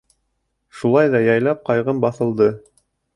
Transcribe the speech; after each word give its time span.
Шулай 0.79 1.11
ҙа 1.15 1.21
яйлап 1.25 1.61
ҡайғым 1.69 1.99
баҫылды. 2.07 2.49